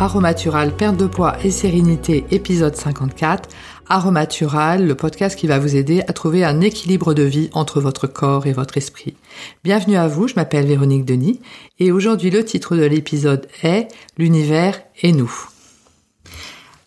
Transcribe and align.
Aromatural, 0.00 0.76
perte 0.76 0.96
de 0.96 1.08
poids 1.08 1.36
et 1.42 1.50
sérénité, 1.50 2.24
épisode 2.30 2.76
54. 2.76 3.48
Aromatural, 3.88 4.86
le 4.86 4.94
podcast 4.94 5.36
qui 5.36 5.48
va 5.48 5.58
vous 5.58 5.74
aider 5.74 6.02
à 6.06 6.12
trouver 6.12 6.44
un 6.44 6.60
équilibre 6.60 7.14
de 7.14 7.24
vie 7.24 7.50
entre 7.52 7.80
votre 7.80 8.06
corps 8.06 8.46
et 8.46 8.52
votre 8.52 8.76
esprit. 8.76 9.16
Bienvenue 9.64 9.96
à 9.96 10.06
vous, 10.06 10.28
je 10.28 10.36
m'appelle 10.36 10.66
Véronique 10.66 11.04
Denis 11.04 11.40
et 11.80 11.90
aujourd'hui 11.90 12.30
le 12.30 12.44
titre 12.44 12.76
de 12.76 12.84
l'épisode 12.84 13.48
est 13.64 13.88
L'univers 14.16 14.80
et 15.02 15.10
nous. 15.10 15.32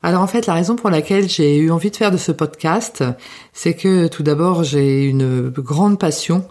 Alors 0.03 0.21
en 0.21 0.27
fait, 0.27 0.47
la 0.47 0.53
raison 0.53 0.77
pour 0.77 0.89
laquelle 0.89 1.27
j'ai 1.27 1.57
eu 1.57 1.69
envie 1.69 1.91
de 1.91 1.97
faire 1.97 2.11
de 2.11 2.17
ce 2.17 2.31
podcast, 2.31 3.03
c'est 3.51 3.73
que 3.73 4.07
tout 4.07 4.23
d'abord, 4.23 4.63
j'ai 4.63 5.03
une 5.03 5.49
grande 5.49 5.99
passion 5.99 6.45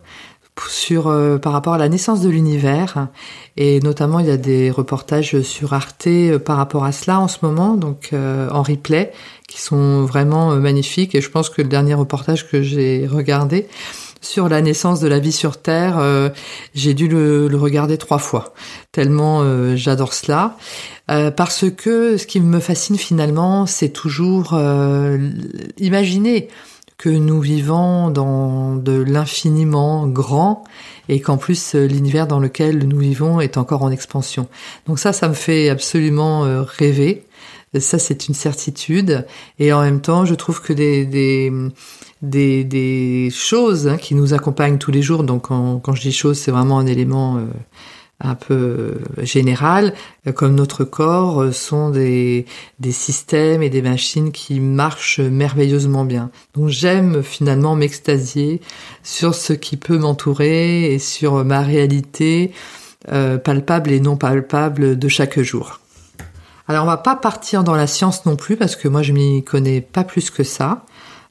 sur 0.68 1.08
euh, 1.08 1.38
par 1.38 1.52
rapport 1.52 1.74
à 1.74 1.78
la 1.78 1.88
naissance 1.88 2.20
de 2.20 2.28
l'univers. 2.28 3.08
Et 3.56 3.80
notamment 3.80 4.20
il 4.20 4.26
y 4.26 4.30
a 4.30 4.36
des 4.36 4.70
reportages 4.70 5.40
sur 5.42 5.72
Arte 5.72 6.06
euh, 6.06 6.38
par 6.38 6.56
rapport 6.56 6.84
à 6.84 6.92
cela 6.92 7.20
en 7.20 7.28
ce 7.28 7.38
moment 7.42 7.74
donc 7.74 8.10
euh, 8.12 8.48
en 8.50 8.62
replay 8.62 9.12
qui 9.48 9.60
sont 9.60 10.04
vraiment 10.04 10.54
magnifiques. 10.56 11.14
Et 11.14 11.20
je 11.20 11.30
pense 11.30 11.50
que 11.50 11.62
le 11.62 11.68
dernier 11.68 11.94
reportage 11.94 12.48
que 12.48 12.62
j'ai 12.62 13.06
regardé 13.06 13.66
sur 14.20 14.48
la 14.48 14.60
naissance 14.60 15.00
de 15.00 15.08
la 15.08 15.18
vie 15.18 15.32
sur 15.32 15.56
Terre, 15.56 15.98
j'ai 16.74 16.92
dû 16.92 17.08
le, 17.08 17.48
le, 17.48 17.56
regarder 17.56 17.96
trois 17.96 18.18
fois, 18.18 18.52
tellement 18.92 19.42
j'adore 19.74 20.12
cela. 20.12 20.56
parce 21.08 21.64
que 21.68 22.16
ce 22.16 22.26
qui 22.26 22.38
me 22.38 22.60
fascine 22.60 22.96
finalement, 22.96 23.66
c'est 23.66 23.88
toujours 23.88 24.56
imaginer 25.78 26.48
que 27.00 27.08
nous 27.08 27.40
vivons 27.40 28.10
dans 28.10 28.76
de 28.76 28.92
l'infiniment 28.92 30.06
grand 30.06 30.64
et 31.08 31.18
qu'en 31.22 31.38
plus 31.38 31.74
euh, 31.74 31.86
l'univers 31.86 32.26
dans 32.26 32.40
lequel 32.40 32.86
nous 32.86 32.98
vivons 32.98 33.40
est 33.40 33.56
encore 33.56 33.82
en 33.82 33.90
expansion. 33.90 34.48
Donc 34.86 34.98
ça, 34.98 35.14
ça 35.14 35.26
me 35.26 35.32
fait 35.32 35.70
absolument 35.70 36.44
euh, 36.44 36.62
rêver. 36.62 37.24
Ça, 37.78 37.98
c'est 37.98 38.28
une 38.28 38.34
certitude. 38.34 39.24
Et 39.58 39.72
en 39.72 39.80
même 39.80 40.02
temps, 40.02 40.26
je 40.26 40.34
trouve 40.34 40.60
que 40.60 40.74
des, 40.74 41.06
des, 41.06 41.50
des, 42.20 42.64
des 42.64 43.30
choses 43.32 43.88
hein, 43.88 43.96
qui 43.96 44.14
nous 44.14 44.34
accompagnent 44.34 44.76
tous 44.76 44.90
les 44.90 45.00
jours, 45.00 45.24
donc 45.24 45.44
quand, 45.44 45.94
je 45.94 46.02
dis 46.02 46.12
choses, 46.12 46.38
c'est 46.38 46.50
vraiment 46.50 46.78
un 46.78 46.86
élément... 46.86 47.38
Euh, 47.38 47.46
un 48.20 48.34
peu 48.34 48.54
euh, 48.54 49.24
général, 49.24 49.94
euh, 50.26 50.32
comme 50.32 50.54
notre 50.54 50.84
corps, 50.84 51.42
euh, 51.42 51.52
sont 51.52 51.90
des, 51.90 52.46
des 52.78 52.92
systèmes 52.92 53.62
et 53.62 53.70
des 53.70 53.82
machines 53.82 54.30
qui 54.32 54.60
marchent 54.60 55.20
merveilleusement 55.20 56.04
bien. 56.04 56.30
Donc 56.54 56.68
j'aime 56.68 57.22
finalement 57.22 57.76
m'extasier 57.76 58.60
sur 59.02 59.34
ce 59.34 59.52
qui 59.52 59.76
peut 59.76 59.98
m'entourer 59.98 60.92
et 60.92 60.98
sur 60.98 61.44
ma 61.44 61.62
réalité 61.62 62.52
palpable 63.44 63.92
et 63.92 63.98
non 63.98 64.18
palpable 64.18 64.98
de 64.98 65.08
chaque 65.08 65.40
jour. 65.40 65.80
Alors 66.68 66.84
on 66.84 66.86
va 66.86 66.98
pas 66.98 67.16
partir 67.16 67.64
dans 67.64 67.74
la 67.74 67.86
science 67.86 68.26
non 68.26 68.36
plus 68.36 68.56
parce 68.56 68.76
que 68.76 68.88
moi 68.88 69.02
je 69.02 69.12
m'y 69.12 69.42
connais 69.42 69.80
pas 69.80 70.04
plus 70.04 70.30
que 70.30 70.44
ça. 70.44 70.84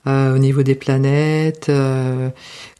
Euh, 0.08 0.34
au 0.34 0.38
niveau 0.38 0.64
des 0.64 0.76
planètes, 0.76 1.68
euh, 1.68 2.30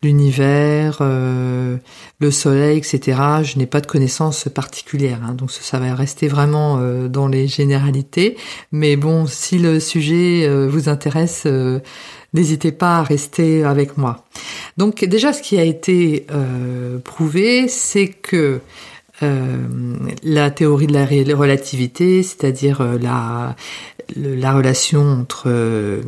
l'univers, 0.02 1.00
euh, 1.02 1.76
le 2.22 2.32
soleil, 2.32 2.78
etc. 2.78 3.20
Je 3.44 3.60
n'ai 3.60 3.66
pas 3.66 3.82
de 3.82 3.88
connaissances 3.88 4.48
particulières, 4.48 5.20
hein, 5.26 5.34
donc 5.34 5.52
ça, 5.52 5.80
va 5.80 5.94
rester 5.96 6.30
vraiment 6.30 6.80
dans 7.10 7.28
les 7.28 7.48
généralités. 7.48 8.38
Mais 8.72 8.96
bon, 8.96 9.26
si 9.28 9.60
le 9.60 9.82
sujet 9.82 10.48
vous 10.68 10.88
intéresse, 10.88 11.46
n'hésitez 12.34 12.72
pas 12.72 13.00
à 13.00 13.04
rester 13.04 13.66
avec 13.66 13.98
moi. 13.98 14.24
Donc 14.78 15.04
déjà, 15.04 15.34
ce 15.34 15.42
qui 15.42 15.58
a 15.60 15.64
été 15.64 16.26
prouvé, 17.04 17.68
c'est 17.68 18.08
que 18.08 18.62
la 19.22 20.52
théorie 20.52 20.88
de 20.88 20.94
la 20.94 21.06
relativité, 21.36 22.24
c'est-à-dire 22.24 22.82
la, 23.02 23.56
la 24.16 24.54
relation 24.54 25.02
entre 25.02 25.44
euh, 25.48 26.02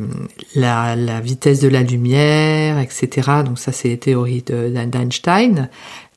la, 0.54 0.96
la, 0.96 1.20
vitesse 1.20 1.60
de 1.60 1.68
la 1.68 1.82
lumière, 1.82 2.78
etc. 2.78 3.30
Donc 3.44 3.58
ça, 3.58 3.72
c'est 3.72 3.88
les 3.88 3.98
théories 3.98 4.42
d'Einstein, 4.42 5.68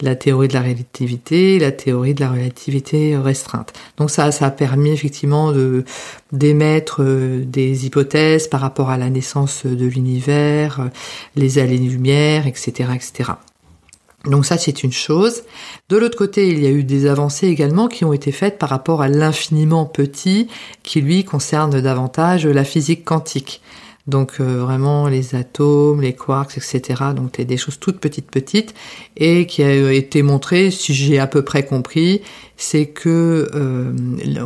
la 0.01 0.15
théorie 0.15 0.47
de 0.47 0.53
la 0.53 0.61
relativité, 0.61 1.59
la 1.59 1.71
théorie 1.71 2.13
de 2.13 2.21
la 2.21 2.31
relativité 2.31 3.17
restreinte. 3.17 3.73
Donc 3.97 4.09
ça, 4.09 4.31
ça 4.31 4.47
a 4.47 4.51
permis 4.51 4.91
effectivement 4.91 5.51
de 5.51 5.83
d'émettre 6.31 7.01
euh, 7.01 7.43
des 7.45 7.85
hypothèses 7.85 8.47
par 8.47 8.61
rapport 8.61 8.89
à 8.89 8.97
la 8.97 9.09
naissance 9.09 9.65
de 9.65 9.85
l'univers, 9.85 10.89
les 11.35 11.59
années-lumière, 11.59 12.47
etc., 12.47 12.89
etc. 12.95 13.31
Donc 14.25 14.45
ça, 14.45 14.57
c'est 14.57 14.83
une 14.83 14.91
chose. 14.91 15.43
De 15.89 15.97
l'autre 15.97 16.17
côté, 16.17 16.49
il 16.49 16.59
y 16.59 16.67
a 16.67 16.71
eu 16.71 16.83
des 16.83 17.07
avancées 17.07 17.47
également 17.47 17.87
qui 17.87 18.05
ont 18.05 18.13
été 18.13 18.31
faites 18.31 18.57
par 18.57 18.69
rapport 18.69 19.01
à 19.01 19.07
l'infiniment 19.07 19.85
petit, 19.85 20.47
qui 20.83 21.01
lui 21.01 21.23
concerne 21.23 21.79
davantage 21.81 22.45
la 22.47 22.63
physique 22.63 23.05
quantique. 23.05 23.61
Donc 24.07 24.33
euh, 24.39 24.59
vraiment 24.59 25.07
les 25.07 25.33
atomes, 25.33 26.01
les 26.01 26.13
quarks, 26.13 26.57
etc. 26.57 27.01
Donc 27.15 27.41
des 27.41 27.57
choses 27.57 27.79
toutes 27.79 27.99
petites 27.99 28.29
petites 28.29 28.75
et 29.17 29.47
qui 29.47 29.63
a 29.63 29.91
été 29.91 30.21
montré, 30.21 30.69
si 30.69 30.93
j'ai 30.93 31.17
à 31.17 31.25
peu 31.25 31.43
près 31.43 31.65
compris, 31.65 32.21
c'est 32.57 32.87
que 32.87 33.49
euh, 33.53 33.93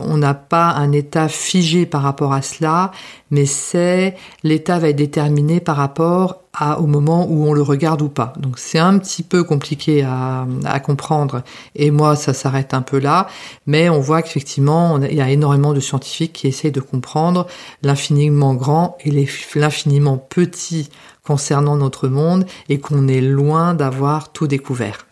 on 0.01 0.17
n'a 0.17 0.33
pas 0.33 0.69
un 0.71 0.91
état 0.91 1.27
figé 1.27 1.85
par 1.85 2.01
rapport 2.01 2.33
à 2.33 2.41
cela, 2.41 2.91
mais 3.31 3.45
c'est 3.45 4.15
l'état 4.43 4.79
va 4.79 4.89
être 4.89 4.95
déterminé 4.95 5.59
par 5.59 5.75
rapport 5.75 6.41
à, 6.53 6.79
au 6.79 6.87
moment 6.87 7.27
où 7.29 7.47
on 7.47 7.53
le 7.53 7.61
regarde 7.61 8.01
ou 8.01 8.09
pas. 8.09 8.33
Donc 8.37 8.57
c'est 8.57 8.79
un 8.79 8.97
petit 8.97 9.23
peu 9.23 9.43
compliqué 9.43 10.03
à, 10.03 10.47
à 10.65 10.79
comprendre 10.79 11.43
et 11.75 11.91
moi 11.91 12.15
ça 12.15 12.33
s'arrête 12.33 12.73
un 12.73 12.81
peu 12.81 12.99
là, 12.99 13.27
mais 13.67 13.89
on 13.89 13.99
voit 13.99 14.21
qu'effectivement 14.21 14.99
il 14.99 15.13
y 15.13 15.21
a 15.21 15.29
énormément 15.29 15.73
de 15.73 15.79
scientifiques 15.79 16.33
qui 16.33 16.47
essayent 16.47 16.71
de 16.71 16.81
comprendre 16.81 17.47
l'infiniment 17.83 18.55
grand 18.55 18.97
et 19.05 19.27
l'infiniment 19.55 20.17
petit 20.17 20.89
concernant 21.23 21.77
notre 21.77 22.07
monde 22.07 22.45
et 22.69 22.79
qu'on 22.79 23.07
est 23.07 23.21
loin 23.21 23.75
d'avoir 23.75 24.31
tout 24.31 24.47
découvert. 24.47 25.08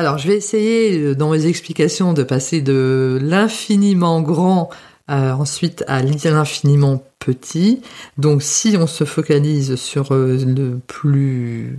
Alors, 0.00 0.16
je 0.16 0.28
vais 0.28 0.36
essayer 0.38 0.98
euh, 0.98 1.14
dans 1.14 1.30
mes 1.30 1.44
explications 1.44 2.14
de 2.14 2.22
passer 2.22 2.62
de 2.62 3.18
l'infiniment 3.20 4.22
grand 4.22 4.70
euh, 5.10 5.32
ensuite 5.32 5.84
à 5.88 6.02
l'infiniment 6.02 7.02
petit. 7.18 7.82
Donc, 8.16 8.42
si 8.42 8.78
on 8.78 8.86
se 8.86 9.04
focalise 9.04 9.74
sur 9.74 10.12
euh, 10.12 10.42
le 10.42 10.80
plus 10.86 11.78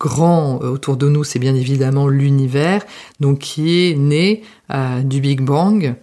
grand 0.00 0.56
autour 0.56 0.96
de 0.96 1.08
nous, 1.08 1.22
c'est 1.22 1.38
bien 1.38 1.54
évidemment 1.54 2.08
l'univers, 2.08 2.84
donc 3.20 3.38
qui 3.38 3.90
est 3.90 3.94
né 3.94 4.42
du 5.04 5.20
Big 5.20 5.40
Bang 5.40 5.94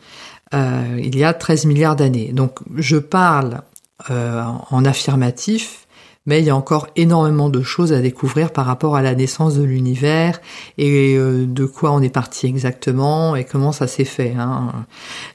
il 0.54 1.18
y 1.18 1.24
a 1.24 1.34
13 1.34 1.66
milliards 1.66 1.96
d'années. 1.96 2.32
Donc, 2.32 2.60
je 2.76 2.98
parle 2.98 3.62
en 4.10 4.86
affirmatif 4.86 5.83
mais 6.26 6.40
il 6.40 6.46
y 6.46 6.50
a 6.50 6.56
encore 6.56 6.88
énormément 6.96 7.50
de 7.50 7.62
choses 7.62 7.92
à 7.92 8.00
découvrir 8.00 8.52
par 8.52 8.66
rapport 8.66 8.96
à 8.96 9.02
la 9.02 9.14
naissance 9.14 9.56
de 9.56 9.64
l'univers 9.64 10.40
et 10.78 11.16
euh, 11.18 11.46
de 11.46 11.66
quoi 11.66 11.92
on 11.92 12.02
est 12.02 12.10
parti 12.10 12.48
exactement 12.48 13.36
et 13.36 13.44
comment 13.44 13.72
ça 13.72 13.88
s'est 13.88 14.06
fait. 14.06 14.34
Hein. 14.38 14.86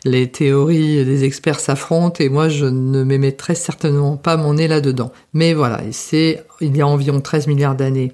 Les 0.05 0.31
théories 0.31 1.05
des 1.05 1.25
experts 1.25 1.61
s'affrontent 1.61 2.23
et 2.23 2.29
moi 2.29 2.49
je 2.49 2.65
ne 2.65 3.05
m'émettrai 3.05 3.55
certainement 3.55 4.17
pas 4.17 4.37
mon 4.37 4.55
nez 4.55 4.69
là-dedans. 4.69 5.13
Mais 5.35 5.53
voilà, 5.53 5.83
c'est 5.93 6.45
il 6.61 6.77
y 6.77 6.81
a 6.81 6.87
environ 6.87 7.21
13 7.21 7.49
milliards 7.49 7.77
d'années, 7.77 8.13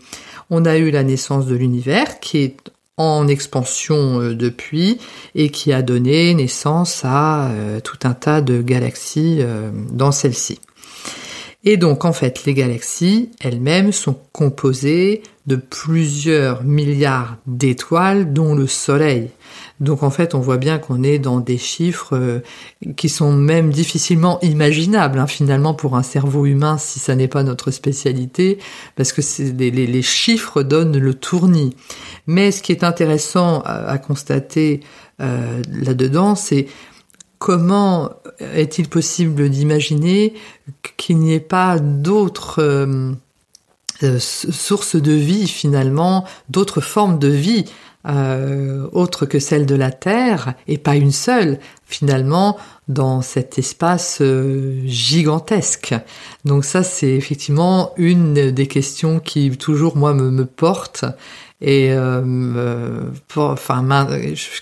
on 0.50 0.64
a 0.64 0.76
eu 0.76 0.90
la 0.90 1.04
naissance 1.04 1.46
de 1.46 1.54
l'univers 1.54 2.18
qui 2.18 2.38
est 2.38 2.56
en 2.96 3.26
expansion 3.28 4.20
euh, 4.20 4.34
depuis 4.34 4.98
et 5.36 5.50
qui 5.50 5.72
a 5.72 5.82
donné 5.82 6.34
naissance 6.34 7.02
à 7.04 7.50
euh, 7.50 7.80
tout 7.80 7.98
un 8.02 8.14
tas 8.14 8.40
de 8.40 8.62
galaxies 8.62 9.40
dans 9.92 10.12
celle-ci. 10.12 10.58
Et 11.66 11.78
donc 11.78 12.04
en 12.04 12.12
fait, 12.12 12.44
les 12.44 12.54
galaxies 12.54 13.30
elles-mêmes 13.40 13.90
sont 13.92 14.18
composées 14.32 15.22
de 15.46 15.56
plusieurs 15.56 16.62
milliards 16.62 17.36
d'étoiles, 17.46 18.32
dont 18.32 18.54
le 18.54 18.66
Soleil. 18.66 19.30
Donc 19.80 20.02
en 20.02 20.10
fait, 20.10 20.34
on 20.34 20.40
voit 20.40 20.56
bien 20.56 20.78
qu'on 20.78 21.02
est 21.02 21.18
dans 21.18 21.40
des 21.40 21.58
chiffres 21.58 22.16
euh, 22.16 22.40
qui 22.96 23.08
sont 23.08 23.32
même 23.32 23.70
difficilement 23.70 24.40
imaginables 24.40 25.18
hein, 25.18 25.26
finalement 25.26 25.74
pour 25.74 25.96
un 25.96 26.02
cerveau 26.02 26.46
humain 26.46 26.78
si 26.78 26.98
ça 26.98 27.14
n'est 27.14 27.28
pas 27.28 27.42
notre 27.42 27.70
spécialité, 27.70 28.58
parce 28.96 29.12
que 29.12 29.20
les, 29.58 30.02
chiffres 30.02 30.62
donnent 30.62 30.98
le 30.98 31.14
tournis. 31.14 31.74
Mais 32.26 32.50
ce 32.50 32.62
qui 32.62 32.72
est 32.72 32.84
intéressant 32.84 33.60
à, 33.64 33.98
constater 33.98 34.80
euh, 35.20 35.62
là-dedans, 35.70 36.34
c'est 36.34 36.66
comment 37.44 38.08
est-il 38.40 38.88
possible 38.88 39.50
d'imaginer 39.50 40.32
qu'il 40.96 41.18
n'y 41.18 41.34
ait 41.34 41.40
pas 41.40 41.78
d'autres 41.78 42.62
euh, 42.62 43.12
euh, 44.02 44.18
sources 44.18 44.96
de 44.96 45.12
vie 45.12 45.46
finalement, 45.46 46.24
d'autres 46.48 46.80
formes 46.80 47.18
de 47.18 47.28
vie 47.28 47.66
euh, 48.06 48.88
autres 48.92 49.26
que 49.26 49.38
celle 49.38 49.66
de 49.66 49.74
la 49.74 49.90
Terre, 49.90 50.54
et 50.68 50.78
pas 50.78 50.96
une 50.96 51.12
seule 51.12 51.58
finalement 51.84 52.56
dans 52.88 53.20
cet 53.20 53.58
espace 53.58 54.22
gigantesque. 54.86 55.94
Donc 56.46 56.64
ça 56.64 56.82
c'est 56.82 57.12
effectivement 57.12 57.92
une 57.98 58.52
des 58.52 58.66
questions 58.68 59.20
qui 59.20 59.50
toujours 59.50 59.98
moi 59.98 60.14
me, 60.14 60.46
porte 60.46 61.04
et 61.60 61.94
enfin 63.36 64.08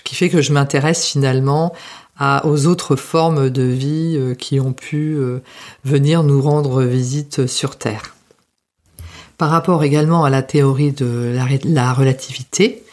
qui 0.03 0.15
fait 0.15 0.29
que 0.29 0.41
je 0.41 0.53
m'intéresse 0.53 1.05
finalement 1.05 1.73
aux 2.19 2.67
autres 2.67 2.95
formes 2.95 3.49
de 3.49 3.63
vie 3.63 4.15
euh, 4.17 4.35
qui 4.35 4.59
ont 4.59 4.73
pu 4.73 5.15
euh, 5.15 5.39
venir 5.83 6.23
nous 6.23 6.41
rendre 6.41 6.83
visite 6.83 7.47
sur 7.47 7.77
Terre. 7.77 8.15
Par 9.37 9.49
rapport 9.49 9.83
également 9.83 10.23
à 10.23 10.29
la 10.29 10.43
théorie 10.43 10.91
de 10.91 11.35
la, 11.63 11.93
relativité 11.93 12.83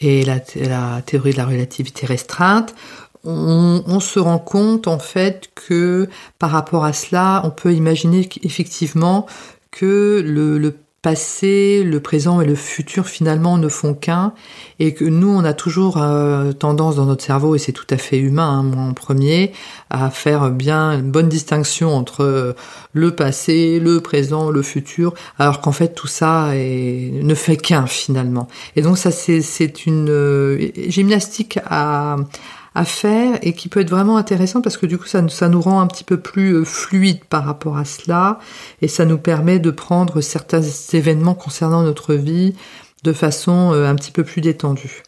et 0.00 0.24
la, 0.24 0.40
théorie 0.40 1.32
de 1.32 1.36
la 1.36 1.44
relativité 1.44 2.06
restreinte, 2.06 2.74
on, 3.22 4.00
se 4.00 4.18
rend 4.18 4.38
compte 4.38 4.88
en 4.88 4.98
fait 4.98 5.50
que 5.54 6.08
par 6.38 6.50
rapport 6.50 6.86
à 6.86 6.94
cela, 6.94 7.42
on 7.44 7.50
peut 7.50 7.74
imaginer 7.74 8.26
effectivement 8.42 9.26
que 9.70 10.22
le 10.26 10.74
passé, 11.02 11.82
le 11.82 11.98
présent 12.00 12.42
et 12.42 12.44
le 12.44 12.54
futur 12.54 13.06
finalement 13.06 13.56
ne 13.56 13.68
font 13.68 13.94
qu'un 13.94 14.34
et 14.78 14.92
que 14.92 15.04
nous 15.06 15.28
on 15.28 15.44
a 15.44 15.54
toujours 15.54 15.96
euh, 15.96 16.52
tendance 16.52 16.96
dans 16.96 17.06
notre 17.06 17.24
cerveau 17.24 17.54
et 17.54 17.58
c'est 17.58 17.72
tout 17.72 17.86
à 17.88 17.96
fait 17.96 18.18
humain 18.18 18.58
hein, 18.58 18.62
moi 18.62 18.82
en 18.82 18.92
premier 18.92 19.52
à 19.88 20.10
faire 20.10 20.50
bien 20.50 20.92
une 20.92 21.10
bonne 21.10 21.30
distinction 21.30 21.96
entre 21.96 22.22
euh, 22.22 22.52
le 22.92 23.16
passé, 23.16 23.80
le 23.80 24.00
présent, 24.00 24.50
le 24.50 24.60
futur 24.60 25.14
alors 25.38 25.62
qu'en 25.62 25.72
fait 25.72 25.94
tout 25.94 26.06
ça 26.06 26.50
ne 26.52 27.34
fait 27.34 27.56
qu'un 27.56 27.86
finalement. 27.86 28.46
Et 28.76 28.82
donc 28.82 28.98
ça 28.98 29.10
c'est 29.10 29.86
une 29.86 30.10
euh, 30.10 30.70
gymnastique 30.88 31.58
à 31.64 32.16
faire 32.84 33.38
et 33.42 33.52
qui 33.52 33.68
peut 33.68 33.80
être 33.80 33.90
vraiment 33.90 34.16
intéressant 34.16 34.60
parce 34.60 34.76
que 34.76 34.86
du 34.86 34.98
coup 34.98 35.06
ça, 35.06 35.26
ça 35.28 35.48
nous 35.48 35.60
rend 35.60 35.80
un 35.80 35.86
petit 35.86 36.04
peu 36.04 36.18
plus 36.18 36.54
euh, 36.54 36.64
fluide 36.64 37.24
par 37.24 37.44
rapport 37.44 37.76
à 37.76 37.84
cela 37.84 38.38
et 38.80 38.88
ça 38.88 39.04
nous 39.04 39.18
permet 39.18 39.58
de 39.58 39.70
prendre 39.70 40.20
certains 40.20 40.62
événements 40.92 41.34
concernant 41.34 41.82
notre 41.82 42.14
vie 42.14 42.54
de 43.02 43.12
façon 43.12 43.72
euh, 43.72 43.86
un 43.86 43.94
petit 43.94 44.12
peu 44.12 44.24
plus 44.24 44.40
détendue. 44.40 45.02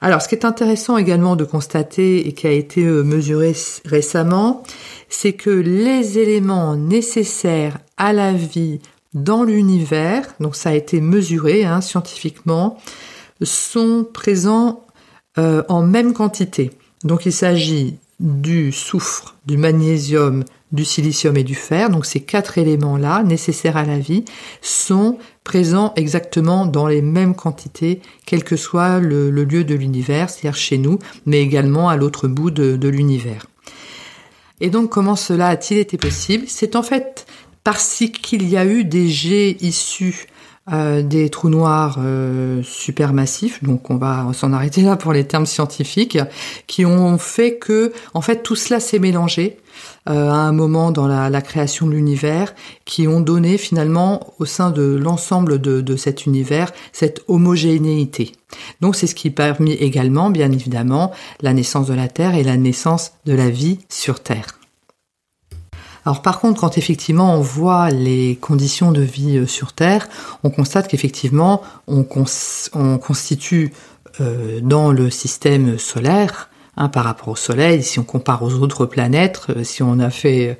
Alors 0.00 0.22
ce 0.22 0.28
qui 0.28 0.34
est 0.34 0.44
intéressant 0.44 0.96
également 0.96 1.36
de 1.36 1.44
constater 1.44 2.26
et 2.26 2.32
qui 2.32 2.46
a 2.46 2.52
été 2.52 2.84
euh, 2.84 3.02
mesuré 3.02 3.54
récemment, 3.84 4.62
c'est 5.08 5.34
que 5.34 5.50
les 5.50 6.18
éléments 6.18 6.76
nécessaires 6.76 7.78
à 7.96 8.12
la 8.12 8.32
vie 8.32 8.80
dans 9.14 9.44
l'univers, 9.44 10.26
donc 10.40 10.56
ça 10.56 10.70
a 10.70 10.74
été 10.74 11.00
mesuré 11.00 11.64
hein, 11.64 11.80
scientifiquement, 11.80 12.78
sont 13.42 14.06
présents 14.10 14.82
en 15.38 15.82
même 15.82 16.14
quantité. 16.14 16.70
Donc 17.04 17.26
il 17.26 17.32
s'agit 17.32 17.98
du 18.20 18.72
soufre, 18.72 19.36
du 19.44 19.58
magnésium, 19.58 20.44
du 20.72 20.84
silicium 20.84 21.36
et 21.36 21.44
du 21.44 21.54
fer. 21.54 21.90
Donc 21.90 22.06
ces 22.06 22.20
quatre 22.20 22.58
éléments-là, 22.58 23.22
nécessaires 23.22 23.76
à 23.76 23.84
la 23.84 23.98
vie, 23.98 24.24
sont 24.62 25.18
présents 25.44 25.92
exactement 25.96 26.66
dans 26.66 26.86
les 26.86 27.02
mêmes 27.02 27.34
quantités, 27.34 28.00
quel 28.24 28.42
que 28.42 28.56
soit 28.56 28.98
le, 28.98 29.30
lieu 29.30 29.64
de 29.64 29.74
l'univers, 29.74 30.30
c'est-à-dire 30.30 30.56
chez 30.56 30.78
nous, 30.78 30.98
mais 31.24 31.40
également 31.40 31.88
à 31.88 31.96
l'autre 31.96 32.26
bout 32.26 32.50
de, 32.50 32.88
l'univers. 32.88 33.46
Et 34.60 34.70
donc 34.70 34.90
comment 34.90 35.16
cela 35.16 35.48
a-t-il 35.48 35.78
été 35.78 35.98
possible? 35.98 36.44
C'est 36.48 36.76
en 36.76 36.82
fait 36.82 37.26
parce 37.62 38.02
qu'il 38.22 38.48
y 38.48 38.56
a 38.56 38.64
eu 38.64 38.84
des 38.84 39.08
jets 39.08 39.56
issus 39.60 40.26
euh, 40.72 41.02
des 41.02 41.30
trous 41.30 41.48
noirs 41.48 41.98
euh, 42.00 42.60
supermassifs, 42.64 43.62
donc 43.62 43.88
on 43.88 43.96
va 43.96 44.26
s'en 44.32 44.52
arrêter 44.52 44.82
là 44.82 44.96
pour 44.96 45.12
les 45.12 45.24
termes 45.24 45.46
scientifiques, 45.46 46.18
qui 46.66 46.84
ont 46.84 47.18
fait 47.18 47.56
que, 47.56 47.92
en 48.14 48.20
fait, 48.20 48.42
tout 48.42 48.56
cela 48.56 48.80
s'est 48.80 48.98
mélangé 48.98 49.58
euh, 50.08 50.28
à 50.28 50.34
un 50.34 50.50
moment 50.50 50.90
dans 50.90 51.06
la, 51.06 51.40
création 51.40 51.86
de 51.86 51.92
l'univers, 51.92 52.52
qui 52.84 53.06
ont 53.06 53.20
donné 53.20 53.58
finalement 53.58 54.34
au 54.40 54.44
sein 54.44 54.70
de 54.70 54.82
l'ensemble 54.82 55.60
de, 55.60 55.80
de 55.80 55.96
cet 55.96 56.26
univers 56.26 56.72
cette 56.92 57.22
homogénéité. 57.28 58.32
Donc 58.80 58.96
c'est 58.96 59.06
ce 59.06 59.14
qui 59.14 59.30
permet 59.30 59.74
également, 59.74 60.30
bien 60.30 60.50
évidemment, 60.50 61.12
la 61.42 61.52
naissance 61.52 61.86
de 61.86 61.94
la 61.94 62.08
Terre 62.08 62.34
et 62.34 62.42
la 62.42 62.56
naissance 62.56 63.12
de 63.24 63.34
la 63.34 63.50
vie 63.50 63.78
sur 63.88 64.20
Terre. 64.20 64.46
Alors 66.06 66.22
par 66.22 66.38
contre, 66.38 66.60
quand 66.60 66.78
effectivement 66.78 67.34
on 67.34 67.40
voit 67.40 67.90
les 67.90 68.36
conditions 68.40 68.92
de 68.92 69.02
vie 69.02 69.38
euh, 69.38 69.46
sur 69.46 69.72
Terre, 69.72 70.08
on 70.44 70.50
constate 70.50 70.86
qu'effectivement 70.86 71.62
on, 71.88 72.04
constitue 72.04 73.72
euh, 74.20 74.60
dans 74.62 74.92
le 74.92 75.10
système 75.10 75.78
solaire 75.78 76.48
Hein, 76.78 76.90
par 76.90 77.04
rapport 77.04 77.28
au 77.28 77.36
Soleil. 77.36 77.82
Si 77.82 77.98
on 77.98 78.04
compare 78.04 78.42
aux 78.42 78.52
autres 78.52 78.84
planètes, 78.84 79.46
euh, 79.48 79.64
si 79.64 79.82
on 79.82 79.98
a 79.98 80.10
fait, 80.10 80.58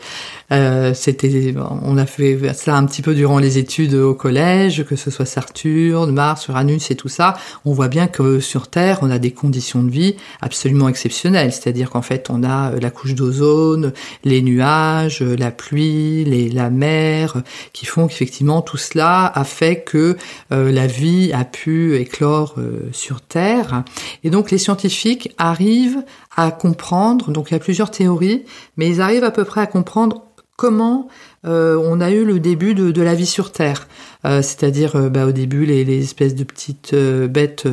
euh, 0.53 0.95
c'était, 0.95 1.55
on 1.83 1.97
a 1.97 2.07
fait 2.07 2.39
ça 2.55 2.77
un 2.77 2.87
petit 2.87 3.03
peu 3.03 3.15
durant 3.15 3.39
les 3.39 3.59
études 3.59 3.95
au 3.95 4.15
collège, 4.15 4.85
que 4.85 4.97
ce 4.97 5.11
soit 5.11 5.27
Saturne, 5.27 6.13
Mars, 6.13 6.49
Uranus 6.49 6.91
et 6.91 6.97
tout 6.97 7.09
ça, 7.09 7.35
on 7.65 7.73
voit 7.73 7.89
bien 7.89 8.07
que 8.07 8.41
sur 8.41 8.69
Terre, 8.69 8.99
on 9.03 9.11
a 9.11 9.19
des 9.19 9.33
conditions 9.33 9.83
de 9.83 9.91
vie 9.91 10.17
absolument 10.41 10.89
exceptionnelles. 10.89 11.53
C'est-à-dire 11.53 11.91
qu'en 11.91 12.03
fait, 12.03 12.29
on 12.31 12.43
a 12.43 12.73
euh, 12.73 12.81
la 12.81 12.91
couche 12.91 13.15
d'ozone, 13.15 13.93
les 14.25 14.43
nuages, 14.43 15.21
la 15.21 15.51
pluie, 15.51 16.25
les, 16.25 16.49
la 16.49 16.71
mer, 16.71 17.43
qui 17.73 17.87
font 17.87 18.07
qu'effectivement 18.07 18.63
tout 18.63 18.77
cela 18.77 19.27
a 19.35 19.45
fait 19.45 19.83
que 19.83 20.17
la 20.51 20.87
vie 20.87 21.33
a 21.33 21.45
pu 21.45 21.97
éclore 21.97 22.57
sur 22.93 23.21
Terre. 23.21 23.85
Et 24.25 24.31
donc 24.31 24.51
les 24.51 24.59
scientifiques 24.59 25.35
arrivent 25.39 26.05
à 26.37 26.51
comprendre, 26.51 27.31
donc 27.31 27.51
il 27.51 27.55
y 27.55 27.57
a 27.57 27.61
plusieurs 27.61 27.91
théories, 27.91 28.45
mais 28.77 28.89
ils 28.89 29.01
arrivent 29.01 29.25
à 29.25 29.31
peu 29.31 29.45
près 29.45 29.61
à 29.61 29.67
comprendre 29.67 30.27
comment 30.57 31.09
euh, 31.47 31.81
on 31.81 32.01
a 32.01 32.11
eu 32.11 32.25
le 32.25 32.41
début 32.41 32.75
de, 32.75 33.03
la 33.03 33.15
vie 33.15 33.27
sur 33.27 33.53
Terre. 33.53 33.87
Euh, 34.25 34.43
c'est-à-dire 34.43 34.97
euh, 34.97 35.09
bah, 35.09 35.27
au 35.27 35.31
début 35.31 35.65
les, 35.65 36.03
espèces 36.03 36.35
de 36.35 36.43
petites 36.43 36.95
bêtes 36.95 37.69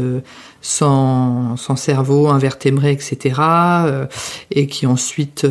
sans, 0.62 1.58
cerveau, 1.76 2.28
invertébrés, 2.28 2.92
etc., 2.92 3.42
et 4.52 4.68
qui 4.68 4.86
ensuite 4.86 5.48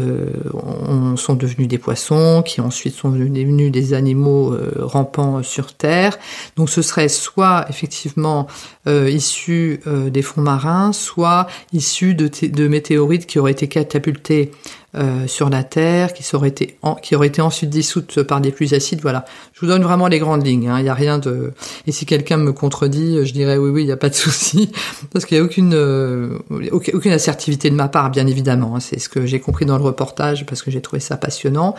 sont 1.16 1.34
devenus 1.34 1.68
des 1.68 1.78
poissons, 1.78 2.42
qui 2.46 2.60
ensuite 2.60 2.94
sont 2.94 3.10
devenus 3.10 3.72
des 3.72 3.94
animaux 3.94 4.56
rampants 4.78 5.42
sur 5.42 5.74
Terre. 5.74 6.18
Donc 6.56 6.70
ce 6.70 6.82
serait 6.82 7.08
soit 7.08 7.66
effectivement 7.68 8.46
issu 8.86 9.80
des 9.86 10.22
fonds 10.22 10.40
marins, 10.40 10.92
soit 10.92 11.46
issu 11.72 12.14
de, 12.14 12.30
de 12.46 12.68
météorites 12.68 13.26
qui 13.26 13.38
auraient 13.38 13.52
été 13.52 13.68
catapultés 13.68 14.52
euh, 14.94 15.26
sur 15.26 15.48
la 15.48 15.64
Terre, 15.64 16.12
qui 16.12 16.22
aurait 16.36 16.50
été 16.50 16.76
qui 17.00 17.16
aurait 17.16 17.28
été 17.28 17.40
ensuite 17.40 17.70
dissoute 17.70 18.22
par 18.24 18.42
des 18.42 18.52
pluies 18.52 18.74
acides. 18.74 19.00
Voilà. 19.00 19.24
Je 19.54 19.60
vous 19.60 19.66
donne 19.66 19.82
vraiment 19.82 20.06
les 20.06 20.18
grandes 20.18 20.46
lignes. 20.46 20.68
Hein. 20.68 20.80
Il 20.80 20.82
n'y 20.82 20.90
a 20.90 20.94
rien 20.94 21.18
de. 21.18 21.54
Et 21.86 21.92
si 21.92 22.04
quelqu'un 22.04 22.36
me 22.36 22.52
contredit, 22.52 23.24
je 23.24 23.32
dirais 23.32 23.56
oui, 23.56 23.70
oui, 23.70 23.82
il 23.84 23.86
n'y 23.86 23.92
a 23.92 23.96
pas 23.96 24.10
de 24.10 24.14
souci, 24.14 24.70
parce 25.12 25.24
qu'il 25.24 25.38
n'y 25.38 25.42
a 25.42 25.44
aucune 25.44 25.72
euh, 25.72 26.38
aucune 26.72 27.12
assertivité 27.12 27.70
de 27.70 27.74
ma 27.74 27.88
part, 27.88 28.10
bien 28.10 28.26
évidemment. 28.26 28.76
Hein. 28.76 28.80
C'est 28.80 28.98
ce 28.98 29.08
que 29.08 29.24
j'ai 29.24 29.40
compris 29.40 29.64
dans 29.64 29.78
le 29.78 29.82
reportage, 29.82 30.44
parce 30.44 30.62
que 30.62 30.70
j'ai 30.70 30.82
trouvé 30.82 31.00
ça 31.00 31.16
passionnant. 31.16 31.74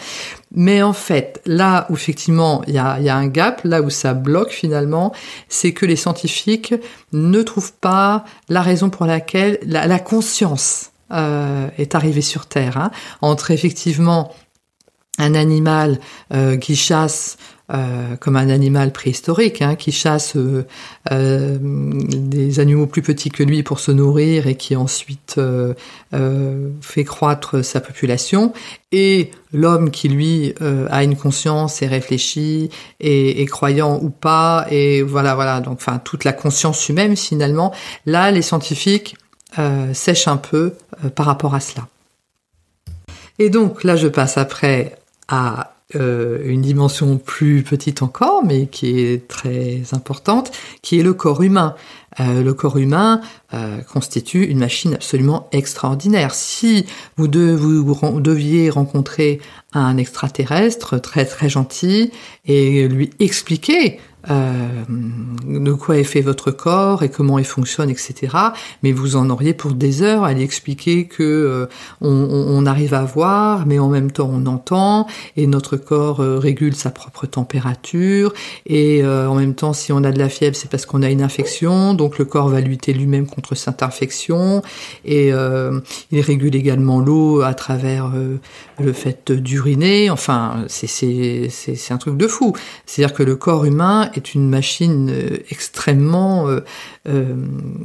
Mais 0.56 0.82
en 0.82 0.94
fait, 0.94 1.40
là 1.46 1.86
où 1.92 1.94
effectivement 1.94 2.64
il 2.66 2.74
y 2.74 2.80
a, 2.80 3.00
y 3.00 3.10
a 3.10 3.16
un 3.16 3.28
gap, 3.28 3.62
là 3.64 3.84
où 3.84 3.92
ça 3.92 4.16
bloque 4.16 4.50
finalement, 4.50 5.14
c'est 5.50 5.72
que 5.72 5.86
les 5.86 5.98
scientifiques 5.98 6.74
ne 7.12 7.44
trouvent 7.44 7.74
pas 7.74 8.26
la 8.50 8.64
raison 8.64 8.90
pour 8.90 9.06
laquelle 9.06 9.60
la, 9.62 9.86
la 9.86 10.00
conscience 10.00 10.93
euh, 11.14 11.68
est 11.78 11.96
arrivé 11.96 12.22
sur 12.22 12.46
Terre, 12.48 12.78
hein, 12.78 12.92
entre 13.22 13.52
effectivement 13.52 14.34
un 15.20 15.36
animal 15.36 16.00
euh, 16.34 16.58
qui 16.58 16.76
chasse 16.76 17.38
euh, 17.72 18.16
comme 18.20 18.36
un 18.36 18.50
animal 18.50 18.92
préhistorique, 18.92 19.62
hein, 19.62 19.76
qui 19.76 19.92
chasse 19.92 20.36
des 21.12 22.60
animaux 22.60 22.88
plus 22.88 23.04
petits 23.04 23.30
que 23.30 23.44
lui 23.44 23.62
pour 23.62 23.80
se 23.80 23.92
nourrir 23.92 24.48
et 24.48 24.56
qui 24.56 24.76
ensuite 24.76 25.40
fait 26.82 27.04
croître 27.04 27.64
sa 27.64 27.80
population, 27.80 28.54
et 28.92 29.30
l'homme 29.54 29.92
qui 29.92 30.10
lui 30.10 30.56
a 30.90 31.04
une 31.04 31.16
conscience 31.16 31.82
et 31.84 31.88
réfléchit 31.88 32.70
et 33.00 33.46
croyant 33.46 34.00
ou 34.02 34.10
pas, 34.10 34.66
et 34.72 35.04
voilà, 35.04 35.36
voilà, 35.36 35.60
donc 35.60 35.76
enfin 35.76 36.00
toute 36.04 36.24
la 36.24 36.34
conscience 36.34 36.90
humaine 36.90 37.16
finalement. 37.16 37.72
Là, 38.06 38.32
les 38.32 38.42
scientifiques 38.42 39.16
euh, 39.60 39.94
sèche 39.94 40.28
un 40.28 40.38
peu 40.38 40.74
par 41.10 41.26
rapport 41.26 41.56
à 41.56 41.60
cela. 41.60 41.88
Et 43.40 43.50
donc 43.50 43.84
là, 43.84 43.96
je 43.96 44.08
passe 44.08 44.38
après 44.38 44.96
à 45.28 45.76
euh, 45.96 46.40
une 46.46 46.62
dimension 46.62 47.18
plus 47.18 47.64
petite 47.64 48.02
encore, 48.02 48.44
mais 48.44 48.68
qui 48.68 49.00
est 49.00 49.28
très 49.28 49.82
importante, 49.92 50.52
qui 50.82 51.00
est 51.00 51.04
le 51.04 51.14
corps 51.14 51.42
humain. 51.42 51.76
le 52.20 52.52
corps 52.52 52.78
humain 52.78 53.22
constitue 53.92 54.46
une 54.46 54.60
machine 54.60 54.94
absolument 54.94 55.50
extraordinaire. 55.52 56.36
Si 56.36 56.86
vous 57.18 57.28
deviez 57.28 58.70
rencontrer 58.70 59.42
un 59.74 59.98
extraterrestre 59.98 61.00
très 61.00 61.26
très 61.26 61.50
gentil 61.50 62.12
et 62.46 62.88
lui 62.88 63.10
expliquer 63.20 64.00
euh, 64.30 64.86
de 65.46 65.74
quoi 65.74 65.98
est 65.98 66.04
fait 66.04 66.22
votre 66.22 66.52
corps 66.52 67.04
et 67.04 67.10
comment 67.10 67.40
il 67.40 67.46
fonctionne, 67.46 67.90
etc. 67.90 68.36
Mais 68.82 68.92
vous 68.92 69.16
en 69.16 69.30
auriez 69.30 69.54
pour 69.54 69.74
des 69.74 70.02
heures 70.02 70.24
à 70.24 70.34
lui 70.34 70.44
expliquer 70.44 71.06
que 71.06 71.24
euh, 71.24 71.66
on, 72.02 72.66
arrive 72.66 72.94
à 72.94 73.04
voir, 73.04 73.66
mais 73.66 73.80
en 73.80 73.90
même 73.90 74.12
temps 74.12 74.30
on 74.32 74.46
entend, 74.46 75.08
et 75.36 75.48
notre 75.48 75.76
corps 75.76 76.22
euh, 76.22 76.40
régule 76.40 76.76
sa 76.76 76.92
propre 76.92 77.26
température, 77.26 78.34
et 78.66 79.06
en 79.06 79.36
même 79.36 79.54
temps 79.54 79.74
si 79.74 79.92
on 79.92 80.04
a 80.04 80.12
de 80.12 80.20
la 80.20 80.30
fièvre, 80.30 80.56
c'est 80.56 80.70
parce 80.70 80.86
qu'on 80.86 81.02
a 81.02 81.10
une 81.10 81.22
infection, 81.22 81.94
donc 81.94 82.18
le 82.18 82.26
corps 82.26 82.48
va 82.48 82.62
lutter 82.62 82.94
lui-même 82.94 83.28
contre 83.28 83.56
cette 83.56 83.84
infection, 83.84 84.62
et 85.04 85.32
il 86.12 86.22
régule 86.22 86.56
également 86.56 87.00
l'eau 87.00 87.42
à 87.42 87.54
travers 87.54 88.12
le 88.80 88.94
fait 88.94 89.32
d'uriner. 89.32 90.10
Enfin, 90.10 90.66
c'est 90.68 91.92
un 91.92 91.98
truc 91.98 92.18
de 92.18 92.28
fou. 92.28 92.54
C'est-à-dire 92.86 93.16
que 93.16 93.24
le 93.24 93.36
corps 93.36 93.66
humain 93.66 94.10
est 94.20 94.34
une 94.34 94.50
machine 94.50 95.10
euh, 95.10 95.38
extrêmement 95.50 96.48
euh, 96.48 96.62
euh, 97.08 97.36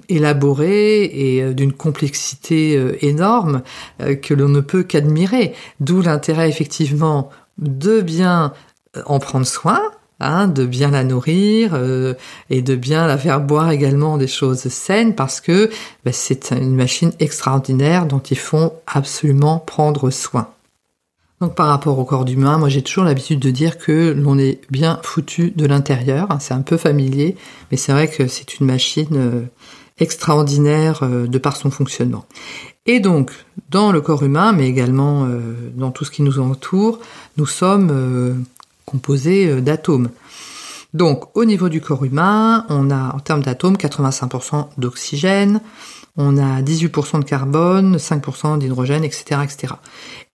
élaborée 0.09 1.05
et 1.05 1.55
d'une 1.55 1.73
complexité 1.73 2.81
énorme 3.01 3.63
que 4.23 4.35
l'on 4.35 4.49
ne 4.49 4.61
peut 4.61 4.83
qu'admirer. 4.83 5.55
D'où 5.81 6.03
l'intérêt 6.03 6.49
effectivement 6.49 7.31
de 7.59 8.01
bien 8.01 8.53
en 9.07 9.19
prendre 9.19 9.47
soin, 9.47 9.81
Hein, 10.21 10.49
de 10.49 10.67
bien 10.67 10.91
la 10.91 11.05
nourrir 11.05 11.81
et 12.51 12.61
de 12.61 12.75
bien 12.75 13.07
la 13.07 13.17
faire 13.17 13.41
boire 13.41 13.71
également 13.71 14.19
des 14.19 14.27
choses 14.27 14.67
saines 14.67 15.15
parce 15.15 15.41
que 15.41 15.71
bah, 16.05 16.11
c'est 16.13 16.51
une 16.51 16.75
machine 16.75 17.13
extraordinaire 17.21 18.05
dont 18.05 18.19
il 18.19 18.37
faut 18.37 18.73
absolument 18.89 19.61
prendre 19.61 20.11
soin. 20.11 20.49
Donc 21.41 21.55
par 21.55 21.69
rapport 21.69 21.99
au 21.99 22.05
corps 22.05 22.27
humain, 22.27 22.59
moi 22.59 22.69
j'ai 22.69 22.83
toujours 22.83 23.05
l'habitude 23.05 23.39
de 23.39 23.51
dire 23.51 23.79
que 23.79 24.13
l'on 24.13 24.39
est 24.39 24.61
bien 24.71 24.99
foutu 25.03 25.53
de 25.53 25.67
l'intérieur. 25.67 26.29
C'est 26.41 26.55
un 26.55 26.63
peu 26.63 26.77
familier, 26.77 27.37
mais 27.71 27.77
c'est 27.77 27.93
vrai 27.93 28.09
que 28.09 28.27
c'est 28.27 28.59
une 28.59 28.67
machine 28.67 29.17
euh, 29.17 29.43
extraordinaire 29.99 31.01
euh, 31.03 31.29
de 31.29 31.39
par 31.39 31.57
son 31.57 31.71
fonctionnement. 31.71 32.25
Et 32.87 32.99
donc, 32.99 33.31
dans 33.71 33.93
le 33.93 34.01
corps 34.01 34.25
humain, 34.25 34.53
mais 34.53 34.67
également 34.67 35.27
euh, 35.27 35.55
dans 35.77 35.93
tout 35.93 36.05
ce 36.05 36.11
qui 36.11 36.23
nous 36.23 36.41
entoure, 36.41 36.99
nous 37.37 37.47
sommes 37.47 38.45
composés 38.87 39.61
d'atomes. 39.61 40.09
Donc, 40.95 41.37
au 41.37 41.45
niveau 41.45 41.69
du 41.69 41.83
corps 41.83 42.05
humain, 42.05 42.65
on 42.71 42.91
a 42.91 43.15
en 43.15 43.21
termes 43.21 43.43
d'atomes 43.43 43.77
85% 43.77 44.69
d'oxygène, 44.79 45.61
on 46.19 46.37
a 46.37 46.61
18% 46.61 47.21
de 47.21 47.25
carbone, 47.25 47.97
5% 47.97 48.59
d'hydrogène, 48.59 49.05
etc., 49.05 49.41
etc. 49.45 49.75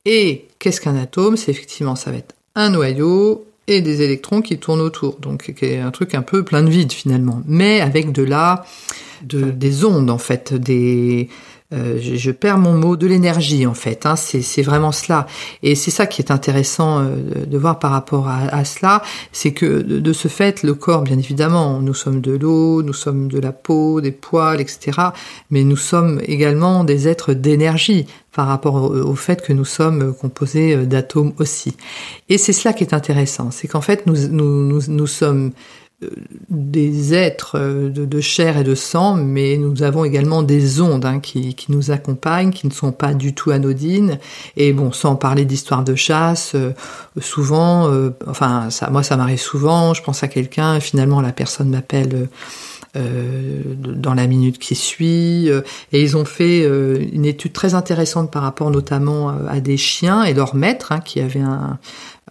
Et 0.07 0.49
qu'est-ce 0.59 0.81
qu'un 0.81 0.97
atome? 0.97 1.37
C'est 1.37 1.51
effectivement, 1.51 1.95
ça 1.95 2.11
va 2.11 2.17
être 2.17 2.35
un 2.55 2.71
noyau 2.71 3.47
et 3.67 3.81
des 3.83 4.03
électrons 4.03 4.43
qui 4.43 4.59
tournent 4.59 4.81
autour. 4.81 5.19
Donc, 5.21 5.53
c'est 5.59 5.79
un 5.79 5.91
truc 5.91 6.15
un 6.15 6.23
peu 6.23 6.43
plein 6.43 6.63
de 6.63 6.71
vide 6.71 6.93
finalement, 6.93 7.43
mais 7.47 7.81
avec 7.81 8.13
de 8.13 8.23
la, 8.23 8.65
de, 9.23 9.51
des 9.51 9.85
ondes 9.85 10.11
en 10.11 10.19
fait, 10.19 10.55
des, 10.55 11.29
euh, 11.75 11.99
je, 12.01 12.31
perds 12.31 12.59
mon 12.59 12.73
mot, 12.75 12.97
de 12.97 13.07
l'énergie 13.07 13.67
en 13.67 13.75
fait. 13.75 14.07
Hein, 14.07 14.17
c'est 14.17 14.63
vraiment 14.63 14.93
cela. 14.93 15.27
Et 15.63 15.75
c'est 15.75 15.91
ça 15.91 16.07
qui 16.07 16.23
est 16.23 16.31
intéressant 16.31 17.01
euh, 17.01 17.17
de 17.47 17.59
voir 17.59 17.79
par 17.79 17.91
rapport 17.91 18.29
à, 18.29 18.65
cela, 18.65 19.03
c'est 19.33 19.53
que 19.53 19.83
de, 19.83 20.13
ce 20.13 20.29
fait, 20.29 20.63
le 20.63 20.75
corps, 20.75 21.03
bien 21.03 21.19
évidemment, 21.19 21.81
nous 21.81 21.95
sommes 21.95 22.21
de 22.21 22.33
l'eau, 22.33 22.83
nous 22.83 22.93
sommes 22.93 23.29
de 23.29 23.39
la 23.39 23.53
peau, 23.53 24.01
des 24.01 24.13
poils, 24.13 24.61
etc. 24.61 25.01
Mais 25.51 25.65
nous 25.65 25.77
sommes 25.77 26.21
également 26.25 26.85
des 26.85 27.09
êtres 27.09 27.35
d'énergie 27.35 28.07
par 28.33 28.49
rapport 28.49 28.75
au, 28.75 29.15
fait 29.15 29.43
que 29.43 29.53
nous 29.53 29.65
sommes 29.65 30.15
composés 30.15 30.75
euh, 30.75 30.85
d'atomes 30.85 31.33
aussi. 31.39 31.77
Et 32.29 32.37
c'est 32.37 32.53
cela 32.53 32.75
qui 32.75 32.85
est 32.85 32.93
intéressant, 32.93 33.51
c'est 33.51 33.69
qu'en 33.69 33.81
fait 33.81 34.07
nous, 34.07 35.07
sommes 35.07 35.53
des 36.51 37.15
êtres 37.15 37.59
euh, 37.59 37.89
de, 37.91 38.21
chair 38.21 38.59
et 38.59 38.65
de 38.65 38.75
sang, 38.75 39.15
mais 39.15 39.57
nous 39.57 39.83
avons 39.83 40.05
également 40.05 40.43
des 40.43 40.81
ondes 40.81 41.05
hein, 41.05 41.21
qui, 41.21 41.55
nous 41.69 41.91
accompagnent, 41.91 42.51
qui 42.51 42.67
ne 42.67 42.73
sont 42.73 42.93
pas 42.93 43.15
du 43.15 43.35
tout 43.35 43.51
anodines. 43.51 44.19
Et 44.57 44.73
bon, 44.73 44.93
sans 44.93 45.17
parler 45.17 45.45
d'histoire 45.45 45.85
de 45.85 45.95
chasse, 45.95 46.53
euh, 46.55 46.73
souvent, 47.21 47.89
euh, 47.89 48.11
enfin, 48.27 48.71
ça, 48.71 48.91
moi, 48.91 49.03
ça 49.03 49.17
m'arrive 49.17 49.41
souvent. 49.41 49.95
Je 49.95 50.03
pense 50.03 50.23
à 50.23 50.29
quelqu'un, 50.29 50.81
finalement, 50.81 51.21
la 51.21 51.33
personne 51.33 51.71
m'appelle. 51.71 52.29
Dans 52.95 54.15
la 54.15 54.27
minute 54.27 54.59
qui 54.59 54.75
suit. 54.75 55.49
et 55.49 56.03
ils 56.03 56.17
ont 56.17 56.25
fait 56.25 56.65
une 56.65 57.25
étude 57.25 57.53
très 57.53 57.75
intéressante 57.75 58.31
par 58.31 58.43
rapport 58.43 58.71
notamment 58.71 59.31
à 59.49 59.61
des 59.61 59.77
chiens 59.77 60.23
et 60.23 60.35
leurs 60.35 60.55
maîtres 60.55 60.93
hein, 60.93 61.01
qui 61.01 61.21
avaient 61.21 61.41
un, 61.41 61.79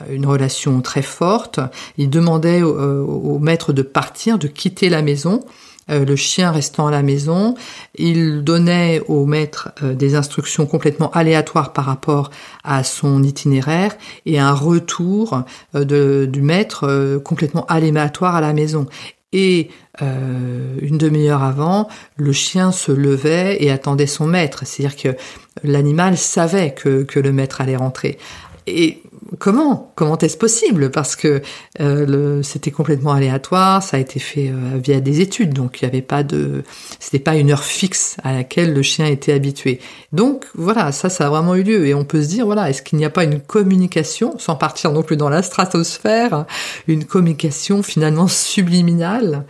une 0.10 0.26
relation 0.26 0.82
très 0.82 1.02
forte. 1.02 1.60
Il 1.98 2.10
demandait 2.10 2.62
euh, 2.62 3.02
au, 3.02 3.40
maître 3.40 3.74
de 3.74 3.82
partir, 3.82 4.38
de 4.38 4.48
quitter 4.48 4.90
la 4.90 5.02
maison. 5.02 5.42
Euh, 5.90 6.06
le 6.06 6.16
chien 6.16 6.52
restant 6.52 6.88
à 6.88 6.92
la 6.92 7.04
maison, 7.04 7.56
il 7.96 8.44
donnait 8.44 9.02
au 9.08 9.26
maître 9.26 9.72
euh, 9.84 9.94
des 9.94 10.16
instructions 10.16 10.66
complètement 10.66 11.12
aléatoires 11.12 11.74
par 11.74 11.86
rapport 11.86 12.32
à 12.64 12.84
son 12.84 13.22
itinéraire 13.22 13.96
et 14.26 14.40
un 14.40 14.54
retour 14.54 15.44
du 15.74 16.42
maître 16.42 17.18
complètement 17.24 17.66
aléatoire 17.66 18.36
à 18.36 18.42
la 18.42 18.54
maison. 18.54 18.88
Et 19.34 19.70
une 20.00 20.98
demi-heure 20.98 21.44
avant, 21.44 21.88
le 22.18 22.32
chien 22.32 22.72
se 22.72 22.92
levait 22.92 23.58
et 23.64 23.70
attendait 23.72 24.08
son 24.08 24.26
maître. 24.26 24.64
C'est-à-dire 24.66 24.96
que 24.96 25.18
l'animal 25.64 26.18
savait 26.18 26.74
que, 26.74 27.04
que 27.04 27.20
le 27.20 27.32
maître 27.32 27.62
allait 27.62 27.76
rentrer. 27.76 28.18
Et 28.66 29.04
comment 29.40 29.92
Comment 29.96 30.18
est-ce 30.18 30.38
possible? 30.38 30.90
Parce 30.92 31.16
que 31.16 31.42
euh, 31.80 32.42
c'était 32.44 32.72
complètement 32.72 33.12
aléatoire, 33.12 33.84
ça 33.84 33.98
a 33.98 34.00
été 34.00 34.20
fait 34.20 34.50
euh, 34.50 34.78
via 34.78 35.00
des 35.00 35.22
études, 35.22 35.54
donc 35.54 35.82
il 35.82 35.86
n'y 35.86 35.90
avait 35.90 36.02
pas 36.02 36.24
de, 36.24 36.64
c'était 37.00 37.20
pas 37.20 37.36
une 37.36 37.52
heure 37.52 37.64
fixe 37.64 38.18
à 38.24 38.34
laquelle 38.34 38.74
le 38.74 38.82
chien 38.82 39.06
était 39.06 39.34
habitué. 39.34 39.80
Donc 40.12 40.46
voilà, 40.56 40.92
ça, 40.92 41.10
ça 41.10 41.28
a 41.28 41.30
vraiment 41.30 41.56
eu 41.56 41.64
lieu, 41.64 41.88
et 41.88 41.94
on 41.94 42.06
peut 42.06 42.22
se 42.22 42.28
dire 42.28 42.46
voilà, 42.46 42.70
est-ce 42.70 42.82
qu'il 42.82 42.98
n'y 42.98 43.06
a 43.06 43.10
pas 43.10 43.24
une 43.24 43.40
communication, 43.40 44.38
sans 44.40 44.56
partir 44.56 44.92
non 44.92 45.04
plus 45.04 45.18
dans 45.18 45.30
la 45.30 45.42
stratosphère, 45.44 46.46
une 46.88 47.06
communication 47.06 47.84
finalement 47.84 48.28
subliminale 48.28 49.46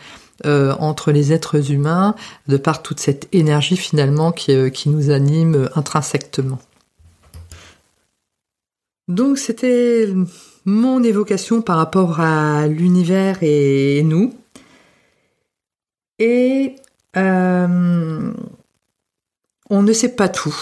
euh, 0.46 0.74
entre 0.80 1.12
les 1.12 1.32
êtres 1.32 1.72
humains, 1.72 2.16
de 2.48 2.58
par 2.58 2.82
toute 2.82 3.00
cette 3.00 3.28
énergie 3.34 3.78
finalement 3.78 4.32
qui, 4.32 4.72
qui 4.72 4.90
nous 4.90 5.10
anime 5.10 5.70
intrinsèquement? 5.76 6.60
Donc 9.14 9.38
c'était 9.38 10.12
mon 10.66 11.04
évocation 11.04 11.62
par 11.62 11.78
rapport 11.78 12.20
à 12.20 12.66
l'univers 12.66 13.38
et 13.44 14.02
nous. 14.04 14.34
Et 16.18 16.76
euh, 17.16 18.34
on 19.70 19.84
ne 19.84 19.94
sait 19.94 20.16
pas 20.16 20.30
tout. 20.30 20.56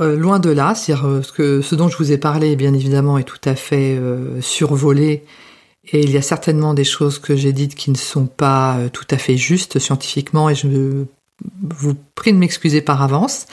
Euh, 0.00 0.16
loin 0.16 0.38
de 0.38 0.50
là, 0.50 0.76
c'est-à-dire 0.76 1.06
euh, 1.06 1.22
que, 1.36 1.62
ce 1.62 1.74
dont 1.74 1.88
je 1.88 1.96
vous 1.96 2.12
ai 2.12 2.18
parlé, 2.18 2.54
bien 2.54 2.74
évidemment, 2.74 3.18
est 3.18 3.24
tout 3.24 3.40
à 3.44 3.56
fait 3.56 3.98
survolé. 4.40 5.24
Et 5.92 6.00
il 6.04 6.12
y 6.12 6.16
a 6.16 6.22
certainement 6.22 6.74
des 6.74 6.84
choses 6.84 7.18
que 7.18 7.34
j'ai 7.34 7.52
dites 7.52 7.74
qui 7.74 7.90
ne 7.90 7.96
sont 7.96 8.26
pas 8.26 8.78
tout 8.92 9.06
à 9.10 9.18
fait 9.18 9.36
justes 9.36 9.80
scientifiquement, 9.80 10.48
et 10.48 10.54
je 10.54 10.68
vous 11.70 11.96
prie 12.14 12.32
de 12.32 12.38
m'excuser 12.38 12.82
par 12.82 13.02
avance. 13.02 13.46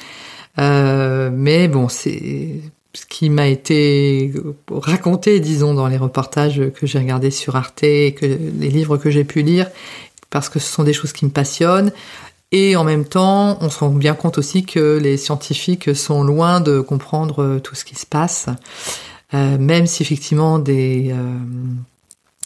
mais 0.58 1.67
bon, 1.67 1.89
c'est 1.89 2.62
ce 2.93 3.05
qui 3.05 3.29
m'a 3.29 3.48
été 3.48 4.34
raconté, 4.72 5.39
disons, 5.39 5.74
dans 5.74 5.88
les 5.88 5.98
reportages 5.98 6.62
que 6.75 6.88
j'ai 6.88 7.00
regardés 7.00 7.31
sur 7.31 7.55
Arte 7.55 7.84
et 7.84 8.13
que 8.13 8.25
les 8.25 8.69
livres 8.69 8.98
que 8.98 9.12
j'ai 9.12 9.24
pu 9.24 9.41
lire, 9.41 9.69
parce 10.29 10.50
que 10.50 10.60
ce 10.60 10.72
sont 10.72 10.84
des 10.84 10.93
choses 10.93 11.13
qui 11.13 11.25
me 11.25 11.31
passionnent. 11.31 11.91
Et 12.51 12.75
en 12.75 12.84
même 12.84 13.05
temps, 13.05 13.60
on 13.62 13.69
se 13.69 13.79
rend 13.79 13.89
bien 13.89 14.15
compte 14.15 14.39
aussi 14.39 14.63
que 14.63 14.98
les 14.98 15.17
scientifiques 15.17 15.96
sont 15.96 16.24
loin 16.24 16.62
de 16.62 16.79
comprendre 16.79 17.60
tout 17.63 17.75
ce 17.75 17.86
qui 17.86 17.96
se 17.96 18.08
passe, 18.08 18.48
euh, 19.36 19.58
même 19.60 19.86
si 19.86 20.01
effectivement 20.01 20.58
des, 20.58 21.12
euh, 21.12 21.38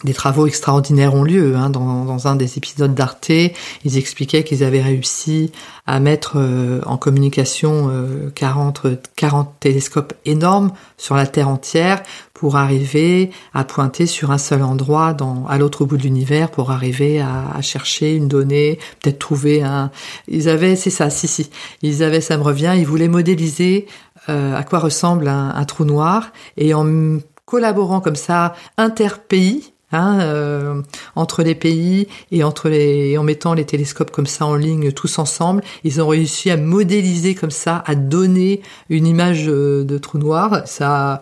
des 0.03 0.13
travaux 0.13 0.47
extraordinaires 0.47 1.15
ont 1.15 1.23
lieu. 1.23 1.55
Hein. 1.55 1.69
Dans, 1.69 2.05
dans, 2.05 2.27
un 2.27 2.35
des 2.35 2.57
épisodes 2.57 2.93
d'Arte, 2.93 3.29
ils 3.29 3.97
expliquaient 3.97 4.43
qu'ils 4.43 4.63
avaient 4.63 4.81
réussi 4.81 5.51
à 5.85 5.99
mettre 5.99 6.33
euh, 6.37 6.81
en 6.85 6.97
communication 6.97 7.91
40, 8.35 8.85
euh, 8.85 8.95
40 9.15 9.53
télescopes 9.59 10.13
énormes 10.25 10.71
sur 10.97 11.15
la 11.15 11.27
Terre 11.27 11.49
entière 11.49 12.01
pour 12.33 12.57
arriver 12.57 13.31
à 13.53 13.63
pointer 13.63 14.05
sur 14.05 14.31
un 14.31 14.37
seul 14.37 14.63
endroit 14.63 15.13
dans, 15.13 15.45
à 15.47 15.57
l'autre 15.57 15.85
bout 15.85 15.97
de 15.97 16.03
l'univers 16.03 16.51
pour 16.51 16.71
arriver 16.71 17.21
à, 17.21 17.45
à, 17.55 17.61
chercher 17.61 18.15
une 18.15 18.27
donnée, 18.27 18.79
peut-être 19.01 19.19
trouver 19.19 19.63
un... 19.63 19.91
Ils 20.27 20.49
avaient, 20.49 20.75
c'est 20.75 20.89
ça, 20.89 21.09
si, 21.09 21.27
si, 21.27 21.49
ils 21.81 22.03
avaient, 22.03 22.21
ça 22.21 22.37
me 22.37 22.43
revient, 22.43 22.73
ils 22.77 22.85
voulaient 22.85 23.07
modéliser 23.07 23.87
euh, 24.29 24.55
à 24.55 24.63
quoi 24.63 24.79
ressemble 24.79 25.27
un, 25.27 25.49
un 25.55 25.65
trou 25.65 25.85
noir 25.85 26.31
et 26.57 26.73
en 26.73 27.19
collaborant 27.45 28.01
comme 28.01 28.15
ça 28.15 28.55
interpays, 28.77 29.61
Hein, 29.93 30.21
euh, 30.21 30.81
entre 31.15 31.43
les 31.43 31.53
pays 31.53 32.07
et 32.31 32.43
entre 32.43 32.67
les 32.67 33.15
en 33.19 33.23
mettant 33.23 33.53
les 33.53 33.63
télescopes 33.63 34.09
comme 34.09 34.25
ça 34.25 34.47
en 34.47 34.55
ligne 34.55 34.91
tous 34.91 35.19
ensemble, 35.19 35.63
ils 35.83 36.01
ont 36.01 36.07
réussi 36.07 36.49
à 36.49 36.57
modéliser 36.57 37.35
comme 37.35 37.51
ça, 37.51 37.83
à 37.85 37.93
donner 37.93 38.63
une 38.89 39.05
image 39.05 39.45
euh, 39.47 39.83
de 39.83 39.99
trou 39.99 40.17
noir. 40.17 40.63
Ça 40.65 41.21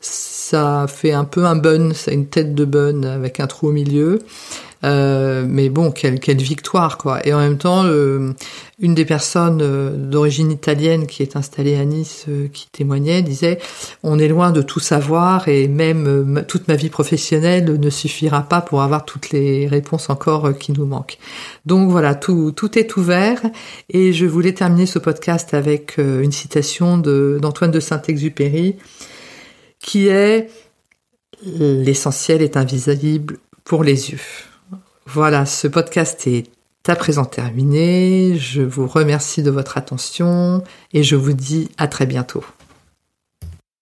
ça 0.00 0.86
fait 0.86 1.12
un 1.12 1.24
peu 1.24 1.46
un 1.46 1.56
bun, 1.56 1.94
ça 1.94 2.12
une 2.12 2.26
tête 2.26 2.54
de 2.54 2.66
bun 2.66 3.04
avec 3.04 3.40
un 3.40 3.46
trou 3.46 3.68
au 3.68 3.72
milieu. 3.72 4.18
Euh, 4.84 5.44
mais 5.46 5.68
bon, 5.68 5.90
quelle, 5.90 6.20
quelle 6.20 6.40
victoire, 6.40 6.96
quoi. 6.96 7.26
Et 7.26 7.34
en 7.34 7.38
même 7.38 7.58
temps, 7.58 7.84
une 8.80 8.94
des 8.94 9.04
personnes 9.04 9.60
euh, 9.60 9.90
d'origine 9.90 10.50
italienne 10.50 11.06
qui 11.06 11.22
est 11.22 11.36
installée 11.36 11.76
à 11.76 11.84
Nice, 11.84 12.24
euh, 12.28 12.48
qui 12.48 12.68
témoignait, 12.70 13.22
disait 13.22 13.58
on 14.02 14.18
est 14.18 14.28
loin 14.28 14.52
de 14.52 14.62
tout 14.62 14.80
savoir 14.80 15.48
et 15.48 15.68
même 15.68 16.44
toute 16.48 16.66
ma 16.68 16.76
vie 16.76 16.88
professionnelle 16.88 17.78
ne 17.78 17.90
suffira 17.90 18.42
pas 18.42 18.62
pour 18.62 18.82
avoir 18.82 19.04
toutes 19.04 19.30
les 19.30 19.68
réponses 19.68 20.08
encore 20.08 20.56
qui 20.56 20.72
nous 20.72 20.86
manquent. 20.86 21.18
Donc 21.66 21.90
voilà, 21.90 22.14
tout, 22.14 22.52
tout 22.52 22.78
est 22.78 22.96
ouvert 22.96 23.40
et 23.90 24.12
je 24.12 24.24
voulais 24.24 24.54
terminer 24.54 24.86
ce 24.86 24.98
podcast 24.98 25.52
avec 25.52 25.98
une 25.98 26.32
citation 26.32 26.96
d'Antoine 26.96 27.70
de 27.70 27.80
Saint-Exupéry 27.80 28.76
qui 29.78 30.08
est 30.08 30.48
l'essentiel 31.42 32.42
est 32.42 32.56
invisible 32.56 33.38
pour 33.64 33.84
les 33.84 34.10
yeux. 34.10 34.20
Voilà, 35.12 35.44
ce 35.44 35.66
podcast 35.66 36.28
est 36.28 36.52
à 36.86 36.94
présent 36.94 37.24
terminé. 37.24 38.36
Je 38.38 38.62
vous 38.62 38.86
remercie 38.86 39.42
de 39.42 39.50
votre 39.50 39.76
attention 39.76 40.62
et 40.92 41.02
je 41.02 41.16
vous 41.16 41.32
dis 41.32 41.68
à 41.78 41.88
très 41.88 42.06
bientôt. 42.06 42.44